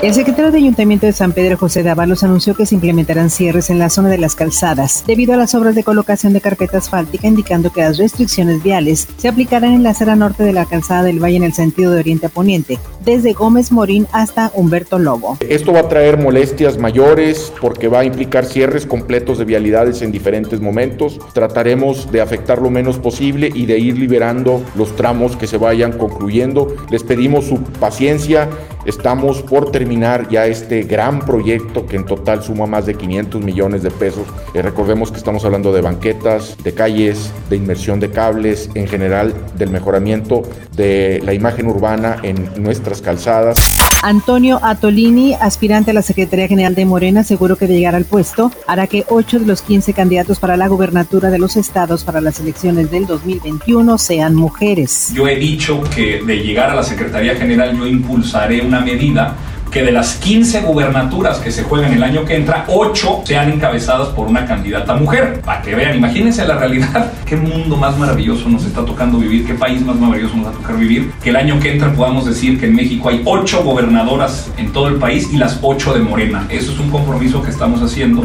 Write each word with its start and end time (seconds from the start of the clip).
El 0.00 0.14
secretario 0.14 0.52
de 0.52 0.58
Ayuntamiento 0.58 1.06
de 1.06 1.12
San 1.12 1.32
Pedro, 1.32 1.56
José 1.56 1.82
Dávalos, 1.82 2.22
anunció 2.22 2.54
que 2.54 2.66
se 2.66 2.76
implementarán 2.76 3.30
cierres 3.30 3.68
en 3.68 3.80
la 3.80 3.90
zona 3.90 4.08
de 4.08 4.18
las 4.18 4.36
calzadas 4.36 5.02
debido 5.04 5.34
a 5.34 5.36
las 5.36 5.56
obras 5.56 5.74
de 5.74 5.82
colocación 5.82 6.32
de 6.32 6.40
carpeta 6.40 6.78
asfáltica, 6.78 7.26
indicando 7.26 7.72
que 7.72 7.80
las 7.80 7.98
restricciones 7.98 8.62
viales 8.62 9.08
se 9.16 9.26
aplicarán 9.26 9.72
en 9.72 9.82
la 9.82 9.90
acera 9.90 10.14
norte 10.14 10.44
de 10.44 10.52
la 10.52 10.66
calzada 10.66 11.02
del 11.02 11.18
Valle 11.20 11.38
en 11.38 11.42
el 11.42 11.52
sentido 11.52 11.90
de 11.90 11.98
oriente 11.98 12.26
a 12.26 12.28
poniente, 12.28 12.78
desde 13.04 13.32
Gómez 13.32 13.72
Morín 13.72 14.06
hasta 14.12 14.52
Humberto 14.54 15.00
Lobo. 15.00 15.36
Esto 15.40 15.72
va 15.72 15.80
a 15.80 15.88
traer 15.88 16.16
molestias 16.16 16.78
mayores 16.78 17.52
porque 17.60 17.88
va 17.88 17.98
a 17.98 18.04
implicar 18.04 18.44
cierres 18.44 18.86
completos 18.86 19.36
de 19.38 19.46
vialidades 19.46 20.00
en 20.02 20.12
diferentes 20.12 20.60
momentos. 20.60 21.18
Trataremos 21.32 22.12
de 22.12 22.20
afectar 22.20 22.62
lo 22.62 22.70
menos 22.70 23.00
posible 23.00 23.50
y 23.52 23.66
de 23.66 23.80
ir 23.80 23.98
liberando 23.98 24.62
los 24.76 24.94
tramos 24.94 25.34
que 25.34 25.48
se 25.48 25.58
vayan 25.58 25.90
concluyendo. 25.98 26.76
Les 26.88 27.02
pedimos 27.02 27.46
su 27.46 27.60
paciencia. 27.80 28.48
Estamos 28.88 29.42
por 29.42 29.70
terminar 29.70 30.30
ya 30.30 30.46
este 30.46 30.82
gran 30.82 31.20
proyecto 31.20 31.84
que 31.84 31.96
en 31.96 32.06
total 32.06 32.42
suma 32.42 32.66
más 32.66 32.86
de 32.86 32.94
500 32.94 33.44
millones 33.44 33.82
de 33.82 33.90
pesos. 33.90 34.26
Eh, 34.54 34.62
recordemos 34.62 35.12
que 35.12 35.18
estamos 35.18 35.44
hablando 35.44 35.74
de 35.74 35.82
banquetas, 35.82 36.56
de 36.64 36.72
calles, 36.72 37.30
de 37.50 37.56
inmersión 37.56 38.00
de 38.00 38.10
cables, 38.10 38.70
en 38.74 38.88
general 38.88 39.34
del 39.58 39.68
mejoramiento 39.68 40.40
de 40.74 41.20
la 41.22 41.34
imagen 41.34 41.66
urbana 41.66 42.16
en 42.22 42.50
nuestras 42.62 43.02
calzadas. 43.02 43.58
Antonio 44.02 44.60
Atolini, 44.62 45.34
aspirante 45.34 45.90
a 45.90 45.94
la 45.94 46.02
Secretaría 46.02 46.46
General 46.46 46.74
de 46.74 46.84
Morena, 46.84 47.20
aseguró 47.20 47.56
que 47.56 47.66
de 47.66 47.74
llegar 47.74 47.96
al 47.96 48.04
puesto 48.04 48.52
hará 48.66 48.86
que 48.86 49.04
8 49.08 49.40
de 49.40 49.46
los 49.46 49.62
15 49.62 49.92
candidatos 49.92 50.38
para 50.38 50.56
la 50.56 50.68
gubernatura 50.68 51.30
de 51.30 51.38
los 51.38 51.56
estados 51.56 52.04
para 52.04 52.20
las 52.20 52.38
elecciones 52.38 52.92
del 52.92 53.06
2021 53.06 53.98
sean 53.98 54.36
mujeres. 54.36 55.12
Yo 55.14 55.26
he 55.26 55.36
dicho 55.36 55.82
que 55.94 56.22
de 56.22 56.36
llegar 56.36 56.70
a 56.70 56.76
la 56.76 56.84
Secretaría 56.84 57.34
General 57.34 57.76
yo 57.76 57.86
impulsaré 57.86 58.60
una 58.60 58.77
medida 58.80 59.36
que 59.70 59.82
de 59.82 59.92
las 59.92 60.14
15 60.16 60.62
gubernaturas 60.62 61.38
que 61.38 61.50
se 61.50 61.62
juegan 61.62 61.92
el 61.92 62.02
año 62.02 62.24
que 62.24 62.36
entra, 62.36 62.64
8 62.68 63.22
sean 63.24 63.50
encabezadas 63.52 64.08
por 64.08 64.26
una 64.26 64.46
candidata 64.46 64.94
mujer. 64.94 65.40
Para 65.44 65.62
que 65.62 65.74
vean, 65.74 65.96
imagínense 65.96 66.46
la 66.46 66.56
realidad. 66.56 67.12
Qué 67.26 67.36
mundo 67.36 67.76
más 67.76 67.96
maravilloso 67.98 68.48
nos 68.48 68.64
está 68.64 68.84
tocando 68.84 69.18
vivir, 69.18 69.46
qué 69.46 69.54
país 69.54 69.82
más 69.84 69.96
maravilloso 69.96 70.36
nos 70.36 70.46
va 70.46 70.50
a 70.50 70.54
tocar 70.54 70.76
vivir. 70.78 71.12
Que 71.22 71.30
el 71.30 71.36
año 71.36 71.60
que 71.60 71.72
entra 71.72 71.92
podamos 71.92 72.24
decir 72.24 72.58
que 72.58 72.66
en 72.66 72.74
México 72.74 73.10
hay 73.10 73.20
8 73.24 73.62
gobernadoras 73.62 74.50
en 74.56 74.72
todo 74.72 74.88
el 74.88 74.94
país 74.94 75.28
y 75.30 75.36
las 75.36 75.58
8 75.60 75.94
de 75.94 76.00
Morena. 76.00 76.46
Eso 76.48 76.72
es 76.72 76.78
un 76.78 76.90
compromiso 76.90 77.42
que 77.42 77.50
estamos 77.50 77.82
haciendo. 77.82 78.24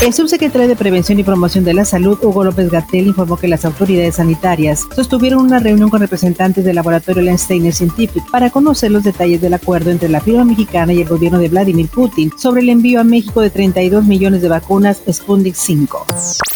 El 0.00 0.14
subsecretario 0.14 0.68
de 0.68 0.76
Prevención 0.76 1.18
y 1.18 1.24
Promoción 1.24 1.64
de 1.64 1.74
la 1.74 1.84
Salud, 1.84 2.16
Hugo 2.22 2.44
López 2.44 2.70
Gatel, 2.70 3.08
informó 3.08 3.36
que 3.36 3.48
las 3.48 3.64
autoridades 3.64 4.14
sanitarias 4.14 4.86
sostuvieron 4.94 5.40
una 5.40 5.58
reunión 5.58 5.90
con 5.90 6.00
representantes 6.00 6.64
del 6.64 6.76
laboratorio 6.76 7.20
Lensteiner 7.20 7.74
Scientific 7.74 8.22
para 8.30 8.50
conocer 8.50 8.92
los 8.92 9.02
detalles 9.02 9.40
del 9.40 9.54
acuerdo 9.54 9.90
entre 9.90 10.08
la 10.08 10.20
firma 10.20 10.44
mexicana 10.44 10.92
y 10.92 11.00
el 11.00 11.08
gobierno 11.08 11.40
de 11.40 11.48
Vladimir 11.48 11.88
Putin 11.88 12.32
sobre 12.38 12.62
el 12.62 12.68
envío 12.68 13.00
a 13.00 13.04
México 13.04 13.40
de 13.40 13.50
32 13.50 14.04
millones 14.04 14.40
de 14.40 14.48
vacunas 14.48 15.02
Sputnik 15.10 15.56
5. 15.56 16.06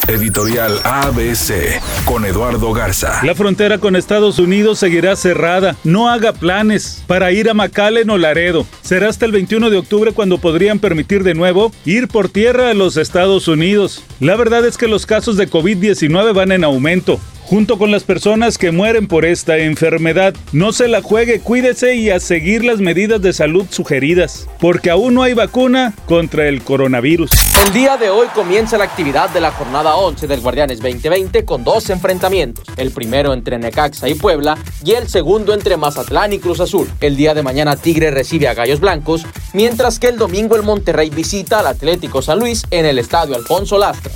Editorial 0.06 0.80
ABC 0.84 1.80
con 2.04 2.24
Eduardo 2.24 2.72
Garza. 2.72 3.24
La 3.24 3.34
frontera 3.34 3.78
con 3.78 3.96
Estados 3.96 4.38
Unidos 4.38 4.78
seguirá 4.78 5.16
cerrada. 5.16 5.76
No 5.84 6.08
haga 6.08 6.32
planes 6.32 7.02
para 7.06 7.32
ir 7.32 7.48
a 7.48 7.54
McAllen 7.54 8.10
o 8.10 8.18
Laredo. 8.18 8.66
Será 8.82 9.08
hasta 9.08 9.26
el 9.26 9.32
21 9.32 9.70
de 9.70 9.78
octubre 9.78 10.12
cuando 10.12 10.38
podrían 10.38 10.78
permitir 10.80 11.22
de 11.24 11.34
nuevo 11.34 11.72
ir 11.84 12.08
por 12.08 12.28
tierra 12.28 12.70
a 12.70 12.74
los 12.74 12.96
Estados 12.96 13.31
Unidos. 13.32 14.02
La 14.20 14.36
verdad 14.36 14.66
es 14.66 14.76
que 14.76 14.88
los 14.88 15.06
casos 15.06 15.36
de 15.36 15.48
COVID-19 15.48 16.34
van 16.34 16.52
en 16.52 16.64
aumento 16.64 17.18
junto 17.52 17.76
con 17.76 17.90
las 17.90 18.04
personas 18.04 18.56
que 18.56 18.72
mueren 18.72 19.06
por 19.06 19.26
esta 19.26 19.58
enfermedad. 19.58 20.34
No 20.52 20.72
se 20.72 20.88
la 20.88 21.02
juegue, 21.02 21.40
cuídese 21.40 21.96
y 21.96 22.08
a 22.08 22.18
seguir 22.18 22.64
las 22.64 22.78
medidas 22.78 23.20
de 23.20 23.34
salud 23.34 23.66
sugeridas, 23.68 24.48
porque 24.58 24.88
aún 24.88 25.12
no 25.12 25.22
hay 25.22 25.34
vacuna 25.34 25.92
contra 26.06 26.48
el 26.48 26.62
coronavirus. 26.62 27.30
El 27.66 27.74
día 27.74 27.98
de 27.98 28.08
hoy 28.08 28.28
comienza 28.34 28.78
la 28.78 28.84
actividad 28.84 29.28
de 29.28 29.42
la 29.42 29.50
jornada 29.50 29.96
11 29.96 30.26
del 30.28 30.40
Guardianes 30.40 30.80
2020 30.80 31.44
con 31.44 31.62
dos 31.62 31.90
enfrentamientos, 31.90 32.64
el 32.78 32.90
primero 32.90 33.34
entre 33.34 33.58
Necaxa 33.58 34.08
y 34.08 34.14
Puebla 34.14 34.56
y 34.82 34.92
el 34.92 35.08
segundo 35.08 35.52
entre 35.52 35.76
Mazatlán 35.76 36.32
y 36.32 36.38
Cruz 36.38 36.60
Azul. 36.60 36.90
El 37.02 37.16
día 37.16 37.34
de 37.34 37.42
mañana 37.42 37.76
Tigre 37.76 38.10
recibe 38.10 38.48
a 38.48 38.54
Gallos 38.54 38.80
Blancos, 38.80 39.26
mientras 39.52 39.98
que 39.98 40.08
el 40.08 40.16
domingo 40.16 40.56
el 40.56 40.62
Monterrey 40.62 41.10
visita 41.10 41.58
al 41.58 41.66
Atlético 41.66 42.22
San 42.22 42.38
Luis 42.38 42.62
en 42.70 42.86
el 42.86 42.98
Estadio 42.98 43.36
Alfonso 43.36 43.76
Lastra. 43.76 44.10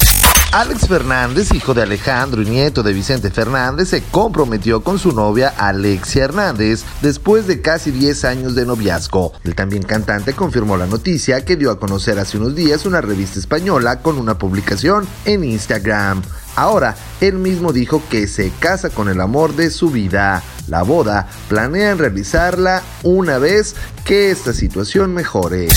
Alex 0.52 0.88
Fernández, 0.88 1.52
hijo 1.52 1.74
de 1.74 1.82
Alejandro 1.82 2.40
y 2.40 2.46
nieto 2.46 2.82
de 2.82 2.94
Fernández, 3.30 3.88
se 3.88 4.02
comprometió 4.02 4.82
con 4.82 4.98
su 4.98 5.12
novia 5.12 5.52
Alexia 5.56 6.24
Hernández 6.24 6.84
después 7.02 7.46
de 7.46 7.60
casi 7.60 7.90
10 7.90 8.24
años 8.24 8.54
de 8.54 8.66
noviazgo. 8.66 9.32
El 9.44 9.54
también 9.54 9.82
cantante 9.82 10.34
confirmó 10.34 10.76
la 10.76 10.86
noticia 10.86 11.44
que 11.44 11.56
dio 11.56 11.70
a 11.70 11.78
conocer 11.78 12.18
hace 12.18 12.38
unos 12.38 12.54
días 12.54 12.86
una 12.86 13.00
revista 13.00 13.38
española 13.38 14.00
con 14.00 14.18
una 14.18 14.38
publicación 14.38 15.06
en 15.24 15.44
Instagram. 15.44 16.22
Ahora, 16.56 16.96
él 17.20 17.34
mismo 17.34 17.72
dijo 17.72 18.02
que 18.08 18.26
se 18.26 18.50
casa 18.58 18.88
con 18.88 19.08
el 19.08 19.20
amor 19.20 19.54
de 19.54 19.70
su 19.70 19.90
vida. 19.90 20.42
La 20.68 20.82
boda 20.82 21.26
planean 21.48 21.98
realizarla 21.98 22.82
una 23.02 23.38
vez 23.38 23.76
que 24.04 24.30
esta 24.30 24.52
situación 24.52 25.14
mejore. 25.14 25.68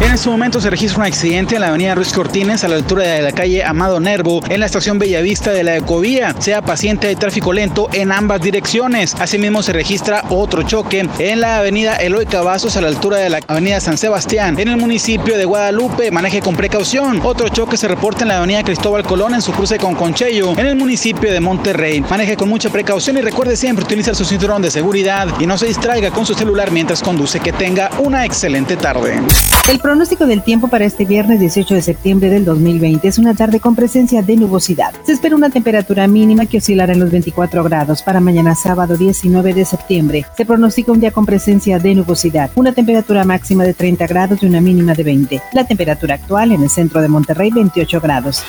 En 0.00 0.12
este 0.12 0.28
momento 0.28 0.60
se 0.60 0.70
registra 0.70 0.98
un 1.00 1.06
accidente 1.06 1.54
en 1.54 1.62
la 1.62 1.68
avenida 1.68 1.94
Ruiz 1.94 2.12
Cortines 2.12 2.64
a 2.64 2.68
la 2.68 2.76
altura 2.76 3.04
de 3.04 3.22
la 3.22 3.32
calle 3.32 3.64
Amado 3.64 3.98
Nervo 3.98 4.40
en 4.48 4.60
la 4.60 4.66
estación 4.66 4.98
Bellavista 4.98 5.52
de 5.52 5.64
la 5.64 5.76
Ecovía. 5.76 6.34
Sea 6.38 6.62
paciente 6.62 7.06
de 7.06 7.16
tráfico 7.16 7.52
lento 7.52 7.88
en 7.92 8.12
ambas 8.12 8.40
direcciones. 8.40 9.14
Asimismo 9.18 9.62
se 9.62 9.72
registra 9.72 10.24
otro 10.28 10.62
choque 10.62 11.08
en 11.18 11.40
la 11.40 11.58
avenida 11.58 11.96
Eloy 11.96 12.26
Cavazos 12.26 12.76
a 12.76 12.82
la 12.82 12.88
altura 12.88 13.18
de 13.18 13.30
la 13.30 13.40
avenida 13.46 13.80
San 13.80 13.96
Sebastián 13.96 14.58
en 14.58 14.68
el 14.68 14.76
municipio 14.76 15.38
de 15.38 15.44
Guadalupe. 15.44 16.10
Maneje 16.10 16.40
con 16.40 16.56
precaución. 16.56 17.20
Otro 17.24 17.48
choque 17.48 17.76
se 17.76 17.88
reporta 17.88 18.22
en 18.22 18.28
la 18.28 18.38
avenida 18.38 18.62
Cristóbal 18.64 19.02
Colón 19.02 19.34
en 19.34 19.42
su 19.42 19.52
cruce 19.52 19.78
con 19.78 19.94
Conchello 19.94 20.52
en 20.52 20.66
el 20.66 20.76
municipio 20.76 21.32
de 21.32 21.40
Monterrey. 21.40 22.02
Maneje 22.02 22.36
con 22.36 22.48
mucha 22.48 22.70
precaución 22.70 23.16
y 23.16 23.22
recuerde 23.22 23.56
siempre 23.56 23.84
utilizar 23.84 24.14
su 24.16 24.24
cinturón 24.24 24.62
de 24.62 24.70
seguridad 24.70 25.28
y 25.38 25.46
no 25.46 25.58
se 25.58 25.66
distraiga 25.66 26.10
con 26.10 26.24
su 26.24 26.34
celular 26.34 26.70
mientras 26.70 27.02
conduce. 27.02 27.38
Que 27.38 27.52
tenga 27.52 27.90
una 27.98 28.24
excelente 28.24 28.76
tarde. 28.76 29.20
El 29.68 29.78
pronóstico 29.78 30.26
del 30.26 30.42
tiempo 30.42 30.68
para 30.68 30.84
este 30.86 31.04
viernes 31.04 31.38
18 31.38 31.74
de 31.74 31.82
septiembre 31.82 32.30
del 32.30 32.44
2020 32.44 33.06
es 33.06 33.18
una 33.18 33.34
tarde 33.34 33.60
con 33.60 33.76
presencia 33.76 34.22
de 34.22 34.36
nubosidad. 34.36 34.94
Se 35.04 35.12
espera 35.12 35.36
una 35.36 35.50
temperatura 35.50 36.06
mínima 36.06 36.46
que 36.46 36.58
oscilará 36.58 36.94
en 36.94 37.00
los 37.00 37.10
24 37.10 37.62
grados. 37.64 38.02
Para 38.02 38.20
mañana 38.20 38.54
sábado 38.54 38.96
19 38.96 39.52
de 39.52 39.64
septiembre 39.64 40.24
se 40.36 40.46
pronostica 40.46 40.92
un 40.92 41.00
día 41.00 41.10
con 41.10 41.26
presencia 41.26 41.78
de 41.78 41.94
nubosidad, 41.94 42.50
una 42.54 42.72
temperatura 42.72 43.24
máxima 43.24 43.64
de 43.64 43.74
30 43.74 44.06
grados 44.06 44.42
y 44.42 44.46
una 44.46 44.60
mínima 44.60 44.94
de 44.94 45.02
20. 45.02 45.42
La 45.52 45.64
temperatura 45.64 46.14
actual 46.14 46.52
en 46.52 46.62
el 46.62 46.70
centro 46.70 47.02
de 47.02 47.08
Monterrey 47.08 47.50
28 47.50 48.00
grados. 48.00 48.42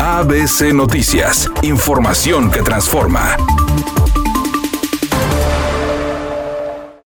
ABC 0.00 0.72
Noticias, 0.72 1.48
información 1.62 2.50
que 2.50 2.62
transforma. 2.62 3.36